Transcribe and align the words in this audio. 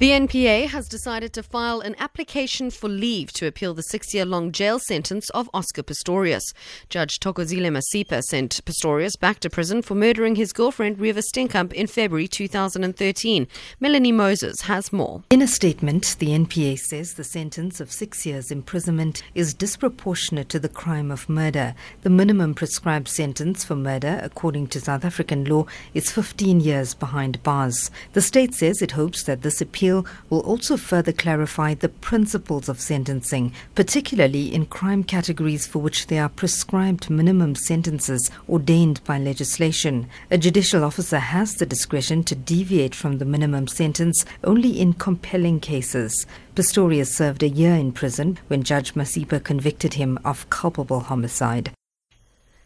The 0.00 0.12
NPA 0.12 0.68
has 0.68 0.88
decided 0.88 1.34
to 1.34 1.42
file 1.42 1.80
an 1.80 1.94
application 1.98 2.70
for 2.70 2.88
leave 2.88 3.34
to 3.34 3.46
appeal 3.46 3.74
the 3.74 3.82
six 3.82 4.14
year 4.14 4.24
long 4.24 4.50
jail 4.50 4.78
sentence 4.78 5.28
of 5.34 5.50
Oscar 5.52 5.82
Pistorius. 5.82 6.54
Judge 6.88 7.20
Thokozile 7.20 7.70
Masipa 7.70 8.22
sent 8.22 8.64
Pistorius 8.64 9.20
back 9.20 9.40
to 9.40 9.50
prison 9.50 9.82
for 9.82 9.94
murdering 9.94 10.36
his 10.36 10.54
girlfriend 10.54 10.96
Reeva 10.96 11.22
Steenkamp 11.22 11.74
in 11.74 11.86
February 11.86 12.28
2013. 12.28 13.46
Melanie 13.78 14.10
Moses 14.10 14.62
has 14.62 14.90
more. 14.90 15.22
In 15.28 15.42
a 15.42 15.46
statement, 15.46 16.16
the 16.18 16.28
NPA 16.28 16.78
says 16.78 17.12
the 17.12 17.22
sentence 17.22 17.78
of 17.78 17.92
six 17.92 18.24
years 18.24 18.50
imprisonment 18.50 19.22
is 19.34 19.52
disproportionate 19.52 20.48
to 20.48 20.58
the 20.58 20.70
crime 20.70 21.10
of 21.10 21.28
murder. 21.28 21.74
The 22.04 22.08
minimum 22.08 22.54
prescribed 22.54 23.08
sentence 23.08 23.64
for 23.64 23.76
murder, 23.76 24.18
according 24.22 24.68
to 24.68 24.80
South 24.80 25.04
African 25.04 25.44
law, 25.44 25.66
is 25.92 26.10
15 26.10 26.60
years 26.60 26.94
behind 26.94 27.42
bars. 27.42 27.90
The 28.14 28.22
state 28.22 28.54
says 28.54 28.80
it 28.80 28.92
hopes 28.92 29.24
that 29.24 29.42
this 29.42 29.60
appeal 29.60 29.89
appeal 29.90 30.06
will 30.28 30.40
also 30.40 30.76
further 30.76 31.12
clarify 31.12 31.74
the 31.74 31.88
principles 31.88 32.68
of 32.68 32.80
sentencing, 32.80 33.52
particularly 33.74 34.54
in 34.54 34.66
crime 34.66 35.02
categories 35.02 35.66
for 35.66 35.80
which 35.80 36.06
there 36.06 36.22
are 36.22 36.28
prescribed 36.28 37.10
minimum 37.10 37.54
sentences 37.54 38.30
ordained 38.48 39.02
by 39.04 39.18
legislation. 39.18 40.08
A 40.30 40.38
judicial 40.38 40.84
officer 40.84 41.18
has 41.18 41.54
the 41.54 41.66
discretion 41.66 42.22
to 42.24 42.34
deviate 42.34 42.94
from 42.94 43.18
the 43.18 43.24
minimum 43.24 43.66
sentence 43.66 44.24
only 44.44 44.80
in 44.80 44.92
compelling 44.92 45.60
cases. 45.60 46.26
Pistorius 46.54 47.12
served 47.12 47.42
a 47.42 47.48
year 47.48 47.74
in 47.74 47.92
prison 47.92 48.38
when 48.48 48.62
Judge 48.62 48.94
Masipa 48.94 49.42
convicted 49.42 49.94
him 49.94 50.18
of 50.24 50.48
culpable 50.50 51.00
homicide. 51.00 51.72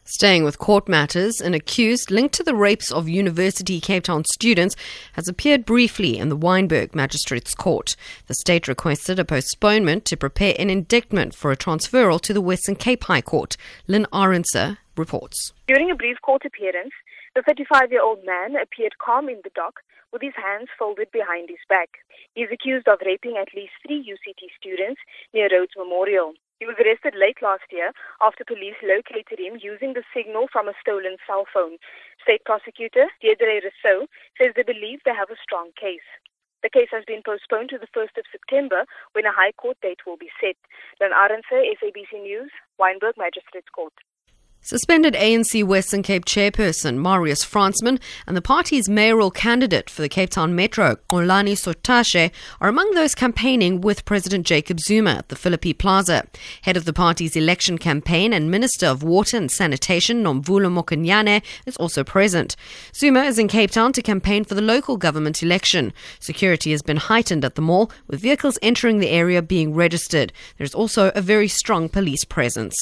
Staying 0.07 0.45
with 0.45 0.59
court 0.59 0.87
matters, 0.87 1.41
an 1.41 1.55
accused 1.55 2.11
linked 2.11 2.35
to 2.35 2.43
the 2.43 2.55
rapes 2.55 2.93
of 2.93 3.09
University 3.09 3.81
Cape 3.81 4.05
Town 4.05 4.23
students 4.35 4.77
has 5.15 5.29
appeared 5.29 5.65
briefly 5.65 6.19
in 6.19 6.29
the 6.29 6.37
Wynberg 6.37 6.95
Magistrates 6.95 7.55
Court. 7.55 7.97
The 8.27 8.35
state 8.35 8.69
requested 8.69 9.19
a 9.19 9.25
postponement 9.25 10.05
to 10.05 10.19
prepare 10.19 10.55
an 10.59 10.69
indictment 10.69 11.35
for 11.35 11.53
a 11.53 11.57
transferal 11.57 12.21
to 12.21 12.35
the 12.35 12.43
Western 12.43 12.77
Cape 12.77 13.05
High 13.05 13.23
Court. 13.23 13.57
Lynn 13.87 14.07
Arendse 14.13 14.77
reports. 14.95 15.55
During 15.67 15.91
a 15.91 15.97
brief 15.97 16.19
court 16.21 16.43
appearance, 16.45 16.93
the 17.35 17.41
35 17.41 17.91
year 17.91 18.03
old 18.03 18.19
man 18.27 18.57
appeared 18.61 18.99
calm 18.99 19.31
in 19.31 19.41
the 19.43 19.51
dock 19.55 19.81
with 20.13 20.21
his 20.21 20.35
hands 20.37 20.69
folded 20.79 21.11
behind 21.13 21.49
his 21.49 21.65
back. 21.67 21.89
He 22.35 22.43
is 22.43 22.51
accused 22.53 22.89
of 22.89 22.99
raping 23.07 23.39
at 23.41 23.57
least 23.57 23.73
three 23.81 24.05
UCT 24.05 24.53
students 24.61 25.01
near 25.33 25.49
Rhodes 25.51 25.73
Memorial. 25.79 26.35
He 26.65 26.73
was 26.73 26.81
arrested 26.81 27.13
late 27.13 27.45
last 27.45 27.69
year 27.69 27.93
after 28.25 28.41
police 28.43 28.81
located 28.81 29.37
him 29.37 29.61
using 29.61 29.93
the 29.93 30.03
signal 30.17 30.49
from 30.49 30.67
a 30.67 30.73
stolen 30.81 31.19
cell 31.27 31.45
phone. 31.53 31.77
State 32.25 32.43
prosecutor 32.49 33.13
Deirdre 33.21 33.61
Rousseau 33.61 34.09
says 34.41 34.57
they 34.57 34.65
believe 34.65 35.05
they 35.05 35.13
have 35.13 35.29
a 35.29 35.37
strong 35.45 35.77
case. 35.77 36.09
The 36.63 36.73
case 36.73 36.89
has 36.91 37.05
been 37.05 37.21
postponed 37.21 37.69
to 37.69 37.77
the 37.77 37.93
1st 37.93 38.17
of 38.17 38.33
September 38.33 38.89
when 39.13 39.27
a 39.29 39.37
High 39.37 39.53
Court 39.53 39.77
date 39.83 40.09
will 40.09 40.17
be 40.17 40.33
set. 40.41 40.57
Then 41.01 41.13
Arendse, 41.13 41.53
SABC 41.53 42.25
News, 42.25 42.51
Wynberg 42.81 43.21
Magistrates 43.21 43.69
Court. 43.69 43.93
Suspended 44.67 45.13
ANC 45.13 45.63
Western 45.63 46.03
Cape 46.03 46.25
chairperson 46.25 46.97
Marius 46.97 47.45
Fransman 47.45 48.01
and 48.27 48.35
the 48.35 48.41
party's 48.41 48.89
mayoral 48.89 49.31
candidate 49.31 49.91
for 49.91 50.01
the 50.01 50.09
Cape 50.09 50.31
Town 50.31 50.55
Metro, 50.55 50.97
Xolani 51.11 51.53
Sotashe, 51.53 52.31
are 52.63 52.69
among 52.71 52.93
those 52.93 53.15
campaigning 53.15 53.83
with 53.83 54.07
President 54.07 54.47
Jacob 54.47 54.81
Zuma 54.81 55.17
at 55.17 55.29
the 55.29 55.37
Philippi 55.37 55.75
Plaza. 55.75 56.27
Head 56.63 56.79
of 56.79 56.87
the 56.87 56.95
party's 56.95 57.37
election 57.37 57.77
campaign 57.77 58.33
and 58.33 58.51
Minister 58.51 58.87
of 58.87 59.03
Water 59.03 59.37
and 59.37 59.51
Sanitation, 59.51 60.25
Nomvula 60.25 60.73
Mokonyane, 60.73 61.43
is 61.67 61.77
also 61.77 62.03
present. 62.03 62.57
Zuma 62.95 63.25
is 63.25 63.39
in 63.39 63.49
Cape 63.49 63.71
Town 63.71 63.93
to 63.93 64.01
campaign 64.01 64.45
for 64.45 64.55
the 64.55 64.63
local 64.63 64.97
government 64.97 65.43
election. 65.43 65.93
Security 66.21 66.71
has 66.71 66.81
been 66.81 66.97
heightened 66.97 67.45
at 67.45 67.55
the 67.55 67.61
mall, 67.61 67.93
with 68.07 68.21
vehicles 68.21 68.59
entering 68.63 68.99
the 68.99 69.11
area 69.11 69.43
being 69.43 69.75
registered. 69.75 70.33
There's 70.57 70.75
also 70.75 71.13
a 71.15 71.21
very 71.21 71.49
strong 71.49 71.91
police 71.91 72.25
presence. 72.25 72.75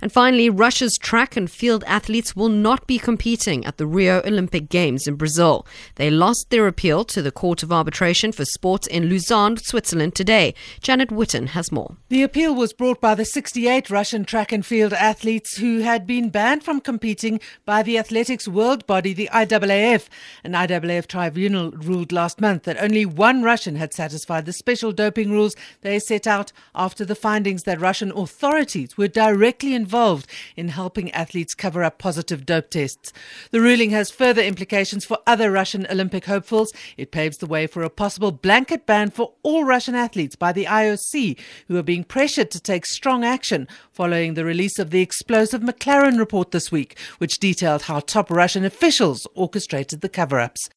And 0.00 0.12
finally, 0.12 0.50
Russia's 0.50 0.96
track 0.98 1.36
and 1.36 1.50
field 1.50 1.84
athletes 1.86 2.34
will 2.34 2.48
not 2.48 2.86
be 2.86 2.98
competing 2.98 3.64
at 3.66 3.78
the 3.78 3.86
Rio 3.86 4.22
Olympic 4.24 4.68
Games 4.68 5.06
in 5.06 5.16
Brazil. 5.16 5.66
They 5.96 6.10
lost 6.10 6.46
their 6.50 6.66
appeal 6.66 7.04
to 7.06 7.22
the 7.22 7.32
Court 7.32 7.62
of 7.62 7.72
Arbitration 7.72 8.32
for 8.32 8.44
Sport 8.44 8.86
in 8.86 9.10
Lausanne, 9.10 9.56
Switzerland 9.56 10.14
today. 10.14 10.54
Janet 10.80 11.10
Witten 11.10 11.48
has 11.48 11.72
more. 11.72 11.96
The 12.08 12.22
appeal 12.22 12.54
was 12.54 12.72
brought 12.72 13.00
by 13.00 13.14
the 13.14 13.24
68 13.24 13.90
Russian 13.90 14.24
track 14.24 14.52
and 14.52 14.64
field 14.64 14.92
athletes 14.92 15.56
who 15.56 15.80
had 15.80 16.06
been 16.06 16.30
banned 16.30 16.62
from 16.62 16.80
competing 16.80 17.40
by 17.64 17.82
the 17.82 17.98
athletics 17.98 18.48
world 18.48 18.86
body, 18.86 19.12
the 19.12 19.28
IAAF. 19.32 20.08
An 20.44 20.52
IAAF 20.52 21.06
tribunal 21.06 21.70
ruled 21.72 22.12
last 22.12 22.40
month 22.40 22.64
that 22.64 22.82
only 22.82 23.04
one 23.04 23.42
Russian 23.42 23.76
had 23.76 23.92
satisfied 23.92 24.46
the 24.46 24.52
special 24.52 24.92
doping 24.92 25.30
rules 25.30 25.54
they 25.82 25.98
set 25.98 26.26
out 26.26 26.52
after 26.74 27.04
the 27.04 27.14
findings 27.14 27.64
that 27.64 27.80
Russian 27.80 28.12
authorities 28.12 28.96
were 28.96 29.08
directly 29.08 29.67
directly 29.68 29.74
involved 29.74 30.26
in 30.56 30.68
helping 30.68 31.10
athletes 31.12 31.54
cover 31.54 31.84
up 31.84 31.98
positive 31.98 32.46
dope 32.46 32.70
tests. 32.70 33.12
The 33.50 33.60
ruling 33.60 33.90
has 33.90 34.10
further 34.10 34.42
implications 34.42 35.04
for 35.04 35.18
other 35.26 35.50
Russian 35.50 35.86
Olympic 35.90 36.24
hopefuls. 36.24 36.72
It 36.96 37.10
paves 37.10 37.38
the 37.38 37.46
way 37.46 37.66
for 37.66 37.82
a 37.82 37.90
possible 37.90 38.32
blanket 38.32 38.86
ban 38.86 39.10
for 39.10 39.34
all 39.42 39.64
Russian 39.64 39.94
athletes 39.94 40.36
by 40.36 40.52
the 40.52 40.64
IOC, 40.64 41.38
who 41.68 41.76
are 41.76 41.82
being 41.82 42.04
pressured 42.04 42.50
to 42.52 42.60
take 42.60 42.86
strong 42.86 43.24
action 43.24 43.68
following 43.92 44.34
the 44.34 44.44
release 44.44 44.78
of 44.78 44.90
the 44.90 45.00
explosive 45.00 45.60
McLaren 45.60 46.18
report 46.18 46.50
this 46.50 46.72
week, 46.72 46.98
which 47.18 47.38
detailed 47.38 47.82
how 47.82 48.00
top 48.00 48.30
Russian 48.30 48.64
officials 48.64 49.26
orchestrated 49.34 50.00
the 50.00 50.08
cover 50.08 50.40
ups. 50.40 50.68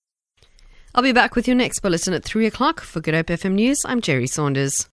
I'll 0.93 1.03
be 1.03 1.13
back 1.13 1.35
with 1.35 1.47
your 1.47 1.55
next 1.55 1.79
bulletin 1.79 2.13
at 2.13 2.25
3 2.25 2.45
o'clock. 2.45 2.81
For 2.81 2.99
Good 2.99 3.13
Hope 3.13 3.27
FM 3.27 3.53
News, 3.53 3.79
I'm 3.85 4.01
Jerry 4.01 4.27
Saunders. 4.27 4.87